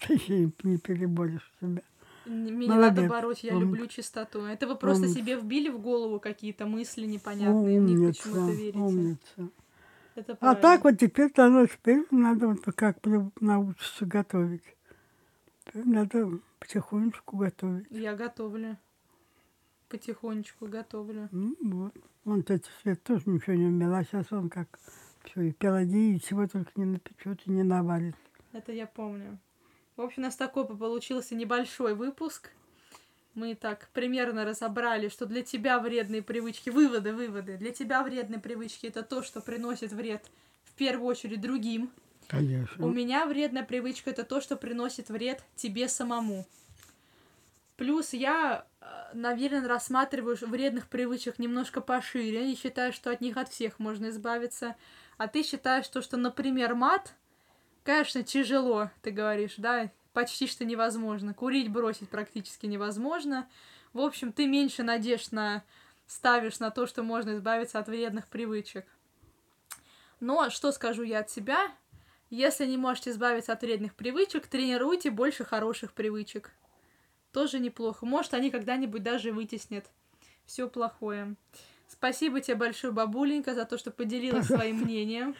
ты 0.06 0.52
не 0.62 0.78
переборешь 0.78 1.52
себя. 1.60 1.82
Мне 2.24 2.50
не 2.50 2.66
надо 2.66 3.02
Молодец, 3.02 3.10
бороться, 3.10 3.46
я 3.46 3.52
умница. 3.54 3.66
люблю 3.70 3.86
чистоту. 3.86 4.40
Это 4.42 4.66
вы 4.66 4.74
просто 4.76 5.04
Умница. 5.04 5.20
себе 5.20 5.36
вбили 5.38 5.68
в 5.68 5.78
голову 5.78 6.18
какие-то 6.18 6.66
мысли 6.66 7.06
непонятные, 7.06 7.80
в 7.80 7.84
них 7.84 7.98
Умница, 8.00 8.22
почему-то 8.28 8.52
верите. 8.52 8.78
умница. 8.78 9.50
А 10.40 10.54
так 10.54 10.84
вот 10.84 10.98
теперь 10.98 11.30
надо, 11.36 11.66
теперь 11.66 12.06
надо 12.10 12.48
вот 12.48 12.64
как 12.74 12.98
научиться 13.40 14.06
готовить. 14.06 14.64
Теперь 15.64 15.86
надо 15.86 16.30
потихонечку 16.58 17.36
готовить. 17.36 17.86
Я 17.90 18.14
готовлю. 18.14 18.76
Потихонечку 19.88 20.66
готовлю. 20.66 21.28
Ну, 21.30 21.56
вот. 21.62 21.94
Он 22.24 22.42
тетя 22.42 22.68
Свет 22.82 23.02
тоже 23.04 23.22
ничего 23.26 23.54
не 23.54 23.66
умела, 23.66 24.02
сейчас 24.04 24.32
он 24.32 24.48
как 24.48 24.80
все, 25.24 25.42
и 25.42 25.52
пироги, 25.52 26.16
и 26.16 26.20
чего 26.20 26.46
только 26.46 26.70
не 26.74 26.84
напечет, 26.84 27.40
и 27.46 27.50
не 27.50 27.62
наварит. 27.62 28.16
Это 28.52 28.72
я 28.72 28.86
помню. 28.86 29.38
В 29.96 30.00
общем, 30.00 30.22
у 30.22 30.26
нас 30.26 30.36
такой 30.36 30.66
получился 30.66 31.34
небольшой 31.34 31.94
выпуск. 31.94 32.50
Мы 33.36 33.54
так 33.54 33.90
примерно 33.92 34.46
разобрали, 34.46 35.10
что 35.10 35.26
для 35.26 35.42
тебя 35.42 35.78
вредные 35.78 36.22
привычки, 36.22 36.70
выводы, 36.70 37.12
выводы. 37.12 37.58
Для 37.58 37.70
тебя 37.70 38.02
вредные 38.02 38.40
привычки 38.40 38.86
это 38.86 39.02
то, 39.02 39.22
что 39.22 39.42
приносит 39.42 39.92
вред 39.92 40.24
в 40.64 40.72
первую 40.72 41.06
очередь 41.06 41.42
другим. 41.42 41.90
Конечно. 42.28 42.86
У 42.86 42.90
меня 42.90 43.26
вредная 43.26 43.62
привычка 43.62 44.08
это 44.08 44.24
то, 44.24 44.40
что 44.40 44.56
приносит 44.56 45.10
вред 45.10 45.44
тебе 45.54 45.86
самому. 45.86 46.46
Плюс 47.76 48.14
я, 48.14 48.66
наверное, 49.12 49.68
рассматриваю 49.68 50.38
вредных 50.40 50.88
привычек 50.88 51.38
немножко 51.38 51.82
пошире 51.82 52.50
и 52.50 52.56
считаю, 52.56 52.94
что 52.94 53.10
от 53.10 53.20
них 53.20 53.36
от 53.36 53.50
всех 53.50 53.78
можно 53.78 54.08
избавиться. 54.08 54.76
А 55.18 55.28
ты 55.28 55.42
считаешь 55.42 55.88
то, 55.88 56.00
что, 56.00 56.16
например, 56.16 56.74
мат, 56.74 57.14
конечно, 57.84 58.22
тяжело, 58.22 58.90
ты 59.02 59.10
говоришь, 59.10 59.56
да, 59.58 59.90
почти 60.16 60.46
что 60.46 60.64
невозможно. 60.64 61.34
Курить 61.34 61.70
бросить 61.70 62.08
практически 62.08 62.64
невозможно. 62.64 63.46
В 63.92 64.00
общем, 64.00 64.32
ты 64.32 64.46
меньше 64.46 64.82
надежд 64.82 65.30
на 65.30 65.62
ставишь 66.06 66.58
на 66.58 66.70
то, 66.70 66.86
что 66.86 67.02
можно 67.02 67.34
избавиться 67.34 67.78
от 67.78 67.86
вредных 67.88 68.26
привычек. 68.28 68.86
Но 70.18 70.48
что 70.48 70.72
скажу 70.72 71.02
я 71.02 71.18
от 71.18 71.28
себя? 71.28 71.70
Если 72.30 72.64
не 72.64 72.78
можете 72.78 73.10
избавиться 73.10 73.52
от 73.52 73.60
вредных 73.60 73.94
привычек, 73.94 74.46
тренируйте 74.46 75.10
больше 75.10 75.44
хороших 75.44 75.92
привычек. 75.92 76.50
Тоже 77.30 77.58
неплохо. 77.58 78.06
Может, 78.06 78.32
они 78.32 78.50
когда-нибудь 78.50 79.02
даже 79.02 79.32
вытеснят 79.32 79.84
все 80.46 80.66
плохое. 80.66 81.34
Спасибо 81.88 82.40
тебе 82.40 82.56
большое, 82.56 82.90
бабуленька, 82.90 83.54
за 83.54 83.66
то, 83.66 83.76
что 83.76 83.90
поделилась 83.90 84.46
своим 84.46 84.76
мнением. 84.84 85.36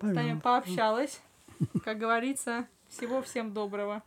С 0.00 0.12
нами 0.12 0.40
пообщалась. 0.40 1.20
Как 1.84 1.98
говорится, 1.98 2.66
всего 2.88 3.22
всем 3.22 3.54
доброго. 3.54 4.02